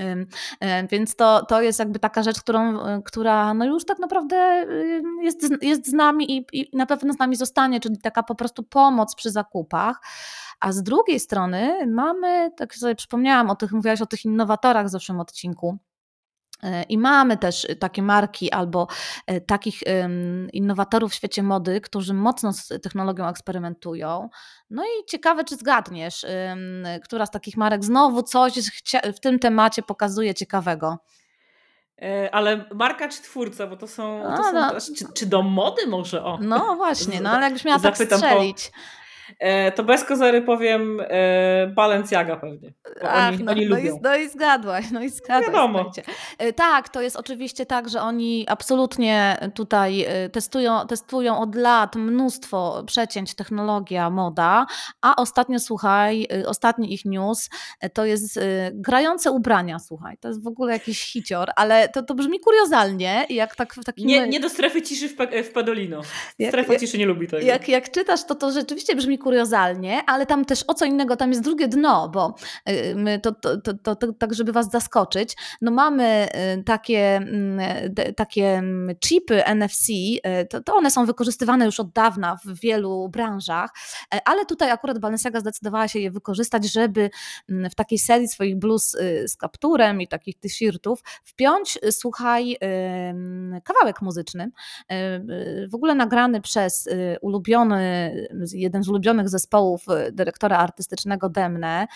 [0.62, 4.66] E, więc to, to jest jakby taka rzecz, którą, która no już tak naprawdę
[5.22, 8.64] jest, jest z nami i, i na pewno z nami zostanie, czyli taka po prostu
[8.64, 10.02] pomoc przy zakupach.
[10.60, 14.90] A z drugiej strony mamy, tak sobie przypomniałam o tych, mówiłaś o tych innowatorach w
[14.90, 15.78] zeszłym odcinku,
[16.90, 18.88] I mamy też y, takie marki albo
[19.28, 19.80] e, takich
[20.54, 24.30] innowatorów w świecie mody, którzy mocno z technologią eksperymentują.
[24.70, 26.26] No i ciekawe, czy zgadniesz,
[27.04, 28.54] która z takich marek znowu coś
[29.16, 30.98] w tym temacie pokazuje ciekawego.
[32.02, 34.24] E, ale marka czy twórca, bo to są.
[34.24, 34.96] To no, są no.
[34.98, 36.24] czy, czy, do mody może?
[36.24, 36.38] O.
[36.42, 38.70] No właśnie, no ale jakbyś miała tak strzelić.
[38.70, 39.03] Po E,
[39.76, 42.74] to bez kozery powiem e, Balenciaga pewnie.
[43.02, 43.96] Ach, oni, no, oni no, lubią.
[43.96, 45.46] I, no i zgadłaś, no i zgadłaś.
[45.46, 45.92] Wiadomo.
[46.38, 52.84] E, tak, to jest oczywiście tak, że oni absolutnie tutaj testują, testują od lat mnóstwo
[52.88, 54.66] przecięć technologia, moda,
[55.02, 57.50] a ostatnio, słuchaj, ostatni ich news
[57.94, 58.40] to jest
[58.74, 63.56] grające ubrania, słuchaj, to jest w ogóle jakiś hicior, ale to, to brzmi kuriozalnie, jak
[63.56, 64.08] tak w takim...
[64.08, 66.02] Nie, nie do strefy ciszy w, w Padolino.
[66.48, 67.46] Strefa jak, ciszy nie lubi tego.
[67.46, 71.16] Jak, jak czytasz, to to rzeczywiście brzmi brzmi kuriozalnie, ale tam też o co innego,
[71.16, 72.36] tam jest drugie dno, bo
[72.96, 76.28] my to, to, to, to, tak, żeby was zaskoczyć, no mamy
[76.66, 77.28] takie,
[78.16, 78.64] takie
[79.00, 79.88] chipy NFC,
[80.50, 83.70] to, to one są wykorzystywane już od dawna w wielu branżach,
[84.26, 87.10] ale tutaj akurat Balenciaga zdecydowała się je wykorzystać, żeby
[87.50, 92.58] w takiej serii swoich bluz z kapturem i takich t-shirtów wpiąć, słuchaj,
[93.64, 94.52] kawałek muzyczny,
[95.70, 96.90] w ogóle nagrany przez
[97.22, 98.14] ulubiony,
[98.54, 101.88] jeden z ulubionych zespołów dyrektora artystycznego Demne,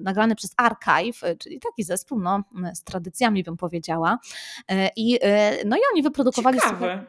[0.00, 2.42] nagrany przez Archive, czyli taki zespół no,
[2.74, 4.18] z tradycjami bym powiedziała.
[4.96, 5.18] I,
[5.66, 6.58] no i oni wyprodukowali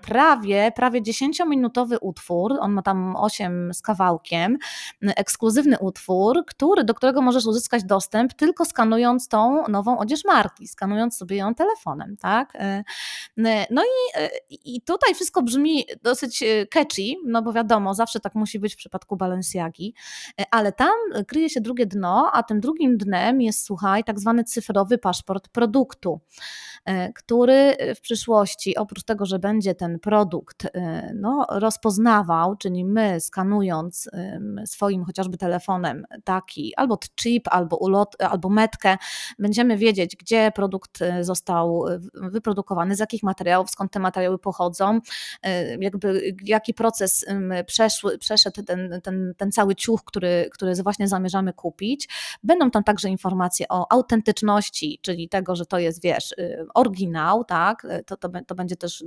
[0.01, 4.57] prawie, prawie 10-minutowy utwór, on ma tam 8 z kawałkiem,
[5.01, 11.17] ekskluzywny utwór, który, do którego możesz uzyskać dostęp tylko skanując tą nową odzież marki, skanując
[11.17, 12.53] sobie ją telefonem, tak?
[13.69, 14.17] No i,
[14.75, 19.17] i tutaj wszystko brzmi dosyć catchy, no bo wiadomo, zawsze tak musi być w przypadku
[19.25, 19.93] Balenciagi,
[20.51, 20.93] ale tam
[21.27, 26.19] kryje się drugie dno, a tym drugim dnem jest, słuchaj, tak zwany cyfrowy paszport produktu.
[26.85, 33.19] E, który w przyszłości, oprócz tego, że będzie ten produkt e, no, rozpoznawał, czyli my
[33.21, 34.09] skanując
[34.65, 38.97] swoim chociażby telefonem taki albo chip, albo, ulot, albo metkę,
[39.39, 44.99] będziemy wiedzieć, gdzie produkt e, został wyprodukowany, z jakich materiałów, skąd te materiały pochodzą,
[45.79, 47.25] jakby jaki proces
[47.65, 52.09] przeszły, przeszedł ten, ten, ten cały ciuch, który, który właśnie zamierzamy kupić.
[52.43, 56.33] Będą tam także informacje o autentyczności, czyli tego, że to jest, wiesz,
[56.73, 59.03] oryginał, tak, e, to, to, to będzie też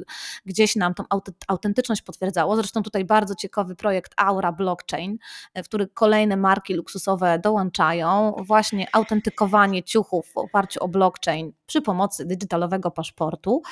[0.47, 1.05] gdzieś nam tą
[1.49, 2.57] autentyczność potwierdzało.
[2.57, 5.19] Zresztą tutaj bardzo ciekawy projekt Aura Blockchain,
[5.55, 11.83] e, w który kolejne marki luksusowe dołączają, właśnie autentykowanie ciuchów w oparciu o blockchain przy
[11.83, 13.63] pomocy digitalowego paszportu.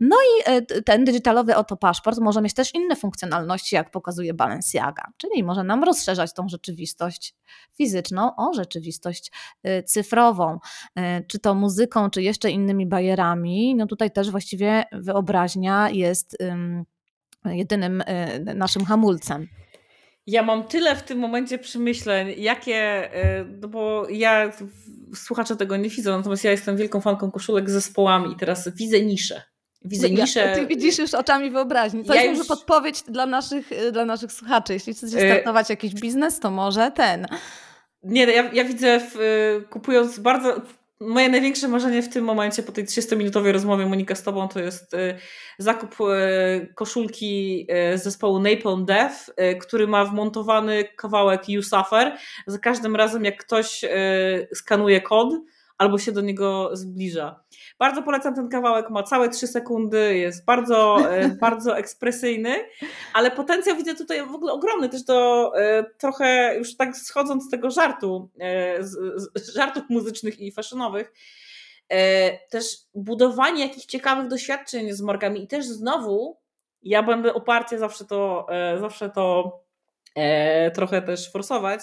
[0.00, 5.44] No i ten digitalowy oto paszport może mieć też inne funkcjonalności, jak pokazuje Balenciaga, czyli
[5.44, 7.34] może nam rozszerzać tą rzeczywistość
[7.76, 9.32] fizyczną o rzeczywistość
[9.86, 10.58] cyfrową,
[11.28, 16.36] czy to muzyką, czy jeszcze innymi bajerami, no tutaj też właściwie wyobraźnia jest
[17.44, 19.48] jedynym y, naszym hamulcem.
[20.26, 24.52] Ja mam tyle w tym momencie przemyśleń, jakie, y, no bo ja
[25.14, 29.00] słuchacze tego nie widzą, natomiast ja jestem wielką fanką koszulek z zespołami i teraz widzę
[29.00, 29.42] niszę.
[29.84, 30.40] Widzę niszę.
[30.40, 32.04] Ja, ty widzisz już oczami wyobraźni.
[32.04, 32.48] To ja jest już...
[32.48, 34.72] może podpowiedź dla naszych, y, dla naszych słuchaczy.
[34.72, 37.26] Jeśli chcecie startować jakiś biznes, to może ten.
[38.02, 39.16] Nie, ja, ja widzę, w,
[39.70, 40.62] kupując bardzo
[41.02, 44.94] moje największe marzenie w tym momencie, po tej 30-minutowej rozmowie Monika z Tobą, to jest
[44.94, 45.18] y,
[45.58, 49.14] zakup y, koszulki y, zespołu Napalm Death,
[49.60, 52.16] który ma wmontowany kawałek You Suffer.
[52.46, 53.84] Za każdym razem, jak ktoś
[54.54, 55.34] skanuje kod
[55.82, 57.44] albo się do niego zbliża.
[57.78, 62.54] Bardzo polecam ten kawałek, ma całe 3 sekundy, jest bardzo, e, bardzo ekspresyjny,
[63.14, 67.50] ale potencjał widzę tutaj w ogóle ogromny, też do e, trochę już tak schodząc z
[67.50, 68.96] tego żartu, e, z,
[69.34, 71.12] z żartów muzycznych i faszonowych,
[72.50, 72.64] też
[72.94, 76.36] budowanie jakichś ciekawych doświadczeń z markami i też znowu
[76.82, 78.46] ja będę oparcie zawsze to,
[78.80, 79.58] zawsze to
[80.74, 81.80] trochę też forsować,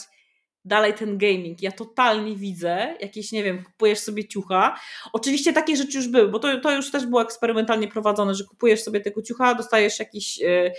[0.66, 1.62] dalej ten gaming.
[1.62, 4.80] Ja totalnie widzę jakieś, nie wiem, kupujesz sobie ciucha.
[5.14, 8.84] Oczywiście takie rzeczy już były, bo to, to już też było eksperymentalnie prowadzone, że kupujesz
[8.84, 10.72] sobie tego ciucha, dostajesz jakiś y,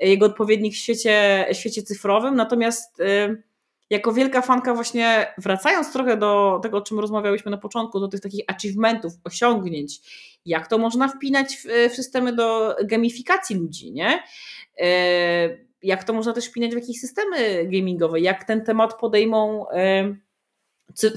[0.00, 3.42] jego odpowiednik w świecie, świecie cyfrowym, natomiast y,
[3.90, 8.20] jako wielka fanka właśnie wracając trochę do tego, o czym rozmawiałyśmy na początku, do tych
[8.20, 10.00] takich achievementów, osiągnięć,
[10.46, 14.22] jak to można wpinać w, w systemy do gamifikacji ludzi, nie?
[14.80, 19.66] Y, jak to można też wpinać w jakieś systemy gamingowe, jak ten temat podejmą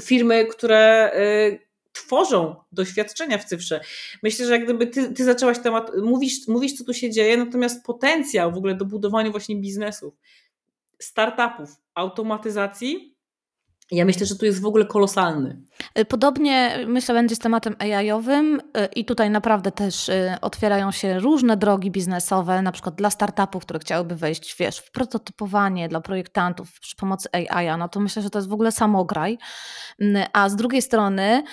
[0.01, 3.81] firmy, które e, tworzą doświadczenia w cyfrze.
[4.23, 7.85] Myślę, że jak gdyby ty, ty zaczęłaś temat, mówisz, mówisz, co tu się dzieje, natomiast
[7.85, 10.13] potencjał w ogóle do budowania właśnie biznesów,
[10.99, 13.14] startupów, automatyzacji
[13.91, 15.61] ja myślę, że tu jest w ogóle kolosalny.
[15.99, 21.19] Y, podobnie myślę będzie z tematem AI-owym y, i tutaj naprawdę też y, otwierają się
[21.19, 26.79] różne drogi biznesowe, na przykład dla startupów, które chciałyby wejść wiesz, w prototypowanie dla projektantów
[26.79, 29.37] przy pomocy AI, no to myślę, że to jest w ogóle samograj.
[30.33, 31.43] A z drugiej strony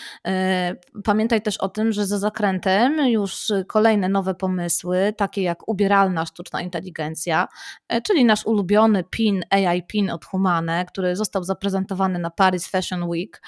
[1.05, 6.61] pamiętaj też o tym, że za zakrętem już kolejne nowe pomysły, takie jak ubieralna sztuczna
[6.61, 7.49] inteligencja,
[8.07, 13.43] czyli nasz ulubiony PIN, AI PIN od Humane, który został zaprezentowany na Paris Fashion Week,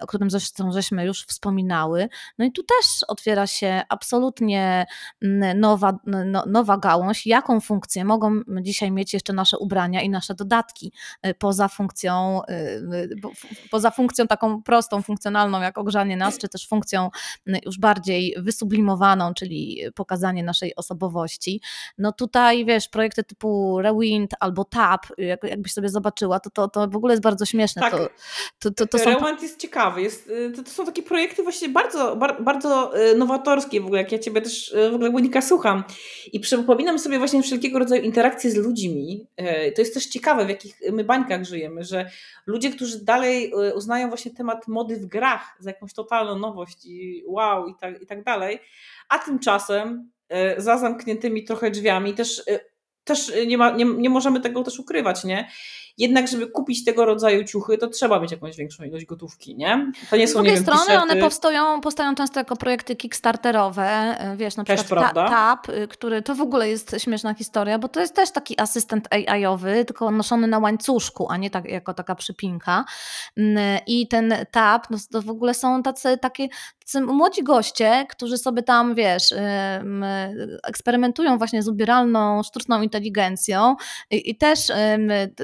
[0.00, 2.08] o którym zresztą żeśmy już wspominały.
[2.38, 4.86] No i tu też otwiera się absolutnie
[5.54, 10.92] nowa, no, nowa gałąź, jaką funkcję mogą dzisiaj mieć jeszcze nasze ubrania i nasze dodatki
[11.38, 12.40] poza funkcją,
[13.70, 17.10] poza funkcją taką prostą, funkcjonalną jak ogrzanie nas, czy też funkcją
[17.66, 21.60] już bardziej wysublimowaną, czyli pokazanie naszej osobowości.
[21.98, 26.88] No tutaj wiesz, projekty typu Rewind albo Tap, jak, jakbyś sobie zobaczyła, to, to, to
[26.88, 27.82] w ogóle jest bardzo śmieszne.
[27.82, 27.90] Tak.
[27.90, 28.08] To,
[28.58, 29.36] to, to, to są...
[29.42, 33.80] Jest ciekawy, jest, y, to, to są takie projekty właśnie bardzo, bar, bardzo y, nowatorskie
[33.80, 35.84] w ogóle, jak ja Ciebie też y, w ogóle Monika słucham
[36.32, 39.26] i przypominam sobie właśnie wszelkiego rodzaju interakcje z ludźmi.
[39.74, 42.10] To jest też ciekawe, w jakich my bańkach żyjemy, że
[42.46, 47.66] ludzie, którzy dalej uznają właśnie temat mody w grach za jakąś totalną nowość i wow
[47.66, 48.58] i tak, i tak dalej,
[49.08, 50.10] a tymczasem
[50.56, 52.42] za zamkniętymi trochę drzwiami też
[53.04, 55.48] też nie, ma, nie, nie możemy tego też ukrywać, nie?
[55.98, 59.92] Jednak, żeby kupić tego rodzaju ciuchy, to trzeba mieć jakąś większą ilość gotówki, nie?
[60.10, 64.36] To nie są, Z drugiej wiem, strony one powstają, powstają często jako projekty kickstarterowe, e,
[64.36, 68.00] wiesz, na przykład ta, TAP, y, który to w ogóle jest śmieszna historia, bo to
[68.00, 72.84] jest też taki asystent AI-owy, tylko noszony na łańcuszku, a nie tak, jako taka przypinka.
[73.86, 76.48] I ten TAP, no, to w ogóle są tacy, takie
[77.00, 79.34] młodzi goście, którzy sobie tam, wiesz,
[80.64, 83.76] eksperymentują właśnie z ubieralną sztuczną inteligencją
[84.10, 84.60] i, i też,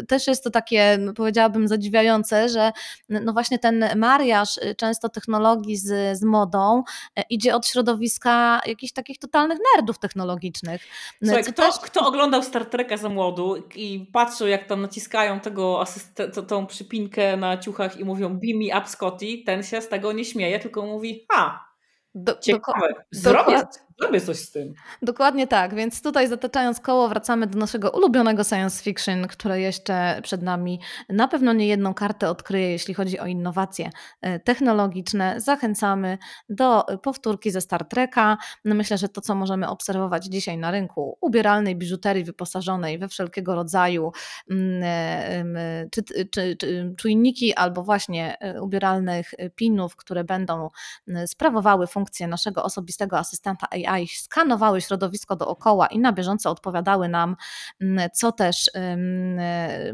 [0.09, 2.73] też jest to takie, powiedziałabym, zadziwiające, że
[3.09, 6.83] no właśnie ten mariaż y, często technologii z, z modą
[7.17, 10.83] e, idzie od środowiska jakichś takich totalnych nerdów technologicznych.
[11.25, 11.79] Słuchaj, kto, też...
[11.79, 17.37] kto oglądał Star Treka za młodu i patrzył, jak tam naciskają tego asyst- tą przypinkę
[17.37, 20.87] na ciuchach i mówią beam me up Scotty, ten się z tego nie śmieje, tylko
[20.87, 21.69] mówi, a,
[22.15, 22.95] do, Ciekawe.
[23.11, 23.63] Zrobię,
[24.01, 24.75] zrobię coś z tym.
[25.03, 30.43] Dokładnie tak, więc tutaj zataczając koło wracamy do naszego ulubionego science fiction, które jeszcze przed
[30.43, 33.91] nami na pewno nie jedną kartę odkryje, jeśli chodzi o innowacje
[34.21, 35.41] e, technologiczne.
[35.41, 36.19] Zachęcamy
[36.49, 38.37] do powtórki ze Star Treka.
[38.65, 43.55] No myślę, że to, co możemy obserwować dzisiaj na rynku ubieralnej biżuterii wyposażonej we wszelkiego
[43.55, 44.13] rodzaju
[44.51, 44.83] mm,
[45.57, 50.69] e, czy, czy, czy czujniki albo właśnie e, ubieralnych pinów, które będą
[51.27, 57.37] sprawowały funkcję naszego osobistego asystenta AI skanowały środowisko dookoła i na bieżąco odpowiadały nam,
[57.81, 58.71] mm, co też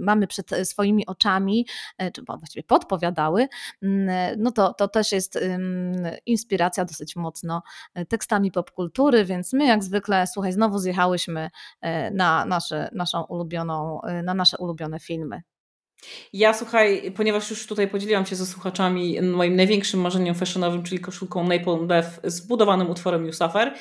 [0.00, 1.66] mamy przed swoimi oczami,
[1.98, 3.48] e, czy właściwie podpowiadały,
[3.82, 5.38] mm, no to, to też jest
[6.26, 7.62] inspiracja dosyć mocno
[7.94, 11.50] e, tekstami popkultury, więc my jak zwykle, słuchaj, znowu zjechałyśmy
[12.12, 15.42] na, nasze, naszą ulubioną, na nasze ulubione filmy.
[16.32, 21.48] Ja słuchaj, ponieważ już tutaj podzieliłam się ze słuchaczami moim największym marzeniem fashionowym, czyli koszulką
[21.48, 23.74] Napalm Death z budowanym utworem You Suffer,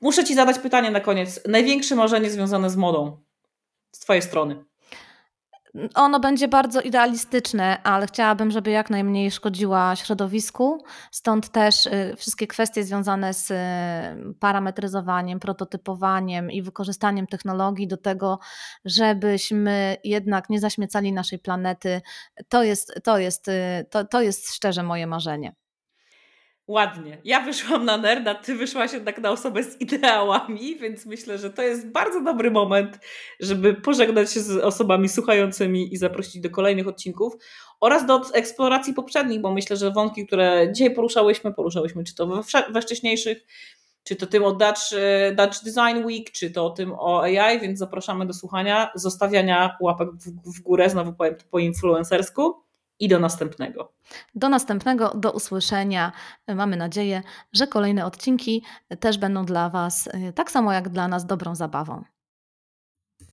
[0.00, 1.40] muszę Ci zadać pytanie na koniec.
[1.48, 3.22] Największe marzenie związane z modą
[3.92, 4.64] z Twojej strony?
[5.94, 10.84] Ono będzie bardzo idealistyczne, ale chciałabym, żeby jak najmniej szkodziła środowisku.
[11.10, 18.38] Stąd też y, wszystkie kwestie związane z y, parametryzowaniem, prototypowaniem i wykorzystaniem technologii do tego,
[18.84, 22.00] żebyśmy jednak nie zaśmiecali naszej planety.
[22.48, 25.61] To jest, to jest, y, to, to jest szczerze moje marzenie.
[26.68, 27.18] Ładnie.
[27.24, 31.62] Ja wyszłam na nerda, ty wyszłaś jednak na osobę z ideałami, więc myślę, że to
[31.62, 32.98] jest bardzo dobry moment,
[33.40, 37.32] żeby pożegnać się z osobami słuchającymi i zaprosić do kolejnych odcinków
[37.80, 42.42] oraz do eksploracji poprzednich, bo myślę, że wątki, które dzisiaj poruszałyśmy, poruszałyśmy czy to we,
[42.72, 43.38] we wcześniejszych,
[44.04, 47.60] czy to tym o Dutch, e, Dutch Design Week, czy to o tym o AI,
[47.60, 52.62] więc zapraszamy do słuchania, zostawiania łapek w, w górę, znowu powiem po influencersku
[52.98, 53.92] i do następnego.
[54.34, 56.12] Do następnego, do usłyszenia.
[56.48, 57.22] Mamy nadzieję,
[57.52, 58.62] że kolejne odcinki
[59.00, 62.04] też będą dla Was, y, tak samo jak dla nas, dobrą zabawą.